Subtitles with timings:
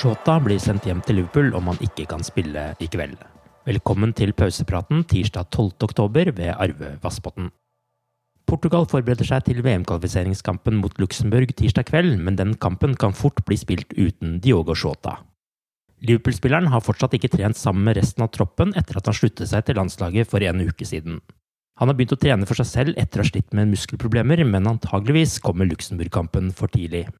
[0.00, 3.18] Shota blir sendt hjem til Liverpool om han ikke kan spille i kveld.
[3.68, 5.74] Velkommen til pausepraten tirsdag 12.
[5.84, 7.50] oktober ved Arve Vassbotn.
[8.48, 13.60] Portugal forbereder seg til VM-kvalifiseringskampen mot Luxembourg tirsdag kveld, men den kampen kan fort bli
[13.60, 15.18] spilt uten Diogo Shota.
[16.00, 19.68] Liverpool-spilleren har fortsatt ikke trent sammen med resten av troppen etter at han sluttet seg
[19.68, 21.20] til landslaget for en uke siden.
[21.76, 24.76] Han har begynt å trene for seg selv etter å ha slitt med muskelproblemer, men
[24.78, 27.10] antageligvis kommer Luxembourg-kampen for tidlig.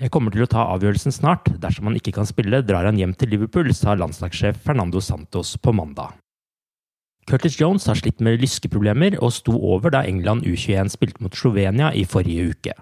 [0.00, 1.50] Jeg kommer til å ta avgjørelsen snart.
[1.62, 5.74] Dersom han ikke kan spille, drar han hjem til Liverpool, sa landslagssjef Fernando Santos på
[5.76, 6.16] mandag.
[7.28, 11.92] Curtis Jones har slitt med lyskeproblemer og sto over da England U21 spilte mot Slovenia
[11.94, 12.74] i forrige uke.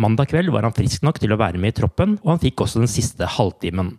[0.00, 2.64] Mandag kveld var han frisk nok til å være med i troppen, og han fikk
[2.64, 3.94] også den siste halvtimen.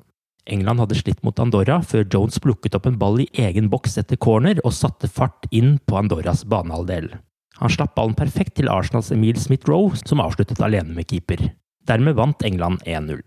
[0.52, 4.20] England hadde slitt mot Andorra før Jones plukket opp en ball i egen boks etter
[4.20, 7.14] corner og satte fart inn på Andorras banehalvdel.
[7.62, 11.54] Han slapp ballen perfekt til Arsenals Emil Smith-Roe, som avsluttet alene med keeper.
[11.90, 13.20] Dermed vant England 1-0.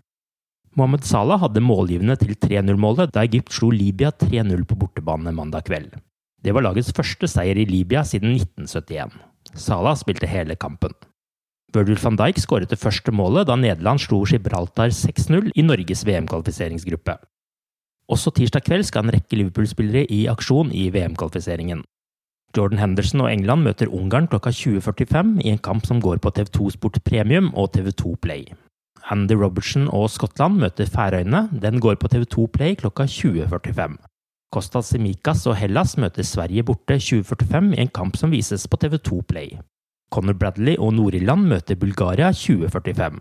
[0.77, 5.91] Mohammed Salah hadde målgivende til 3-0-målet da Egypt slo Libya 3-0 på bortebane mandag kveld.
[6.41, 9.13] Det var lagets første seier i Libya siden 1971.
[9.57, 10.93] Salah spilte hele kampen.
[11.75, 17.17] Virgil van Dijk skåret det første målet da Nederland slo Gibraltar 6-0 i Norges VM-kvalifiseringsgruppe.
[18.07, 21.83] Også tirsdag kveld skal en rekke Liverpool-spillere i aksjon i VM-kvalifiseringen.
[22.57, 26.71] Jordan Henderson og England møter Ungarn klokka 20.45 i en kamp som går på TV2
[26.73, 28.47] Sport Premium og TV2 Play.
[29.13, 31.47] Andy Robertson og Skottland møter Færøyene.
[31.61, 33.95] Den går på TV2 Play klokka 20.45.
[34.51, 39.21] Kostas Simikas og Hellas møter Sverige borte 20.45 i en kamp som vises på TV2
[39.29, 39.59] Play.
[40.11, 43.19] Conor Bradley og Nord-Irland møter Bulgaria 2045.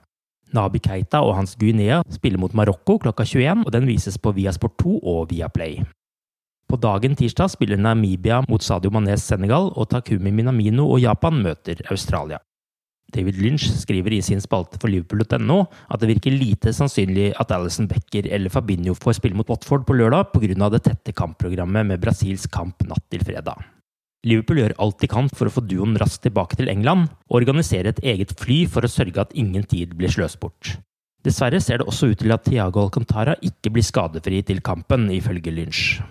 [0.55, 4.79] Nabi Keita og Hans Guinea spiller mot Marokko klokka 21, og den vises på Viasport
[4.79, 5.83] 2 og Viaplay.
[6.66, 11.78] På dagen tirsdag spiller Namibia mot Sadio Manes Senegal, og Takumi Minamino og Japan møter
[11.91, 12.41] Australia.
[13.15, 17.87] David Lynch skriver i sin spalte for Liverpool.no at det virker lite sannsynlig at Alison
[17.87, 20.69] Becker eller Fabinho får spille mot Watford på lørdag pga.
[20.75, 23.62] det tette kampprogrammet med Brasils kamp natt til fredag.
[24.26, 27.93] Liverpool gjør alt de kan for å få duoen raskt tilbake til England, og organiserer
[27.93, 30.75] et eget fly for å sørge at ingen tid blir sløst bort.
[31.22, 35.55] Dessverre ser det også ut til at Tiago Alcantara ikke blir skadefri til kampen, ifølge
[35.55, 36.03] Lynch.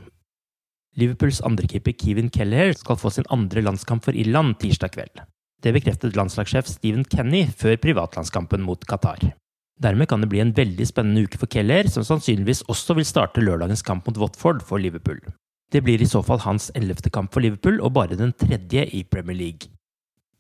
[0.95, 5.23] Liverpools andrekeeper Kevin Kelleher skal få sin andre landskamp for Irland tirsdag kveld.
[5.59, 9.33] Det bekreftet landslagssjef Stephen Kenny før privatlandskampen mot Qatar.
[9.83, 13.44] Dermed kan det bli en veldig spennende uke for Keller, som sannsynligvis også vil starte
[13.44, 15.19] lørdagens kamp mot Watford for Liverpool.
[15.73, 19.03] Det blir i så fall hans ellevte kamp for Liverpool, og bare den tredje i
[19.03, 19.73] Premier League.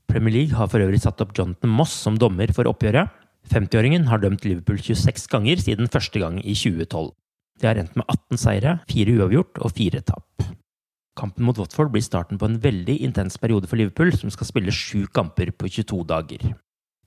[0.07, 3.11] Premier League har for øvrig satt opp Jonathan Moss som dommer for oppgjøret.
[3.51, 7.11] 50-åringen har dømt Liverpool 26 ganger siden første gang i 2012.
[7.59, 10.45] Det har endt med 18 seire, 4 uavgjort og 4 tap.
[11.15, 14.73] Kampen mot Watford blir starten på en veldig intens periode for Liverpool, som skal spille
[14.75, 16.43] sju kamper på 22 dager.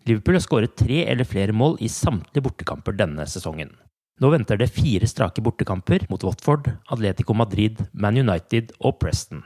[0.08, 3.74] Liverpool har skåret tre eller flere mål i samtlige bortekamper denne sesongen.
[4.18, 9.44] Nå venter det fire strake bortekamper mot Watford, Atletico Madrid, Man United og Preston.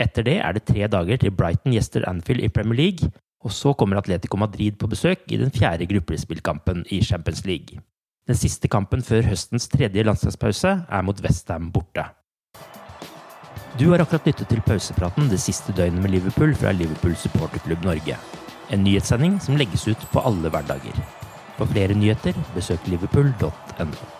[0.00, 3.12] Etter det er det tre dager til Brighton gjester Anfield i Premier League,
[3.44, 7.80] og så kommer Atletico Madrid på besøk i den fjerde gruppespillkampen i Champions League.
[8.28, 12.04] Den siste kampen før høstens tredje landslagspause er mot Westham borte.
[13.78, 18.18] Du har akkurat lyttet til pausepraten det siste døgnet med Liverpool fra Liverpool supporterklubb Norge.
[18.70, 21.02] En nyhetssending som legges ut på alle hverdager.
[21.56, 24.19] For flere nyheter, besøk liverpool.no.